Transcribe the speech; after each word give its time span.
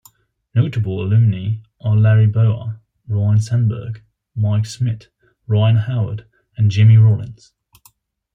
Notable 0.55 0.99
alumni 1.03 1.57
are 1.81 1.95
Larry 1.95 2.25
Bowa, 2.25 2.81
Ryne 3.07 3.39
Sandberg, 3.39 4.01
Mike 4.35 4.65
Schmidt, 4.65 5.09
Ryan 5.45 5.75
Howard, 5.75 6.27
and 6.57 6.71
Jimmy 6.71 6.97
Rollins. 6.97 7.53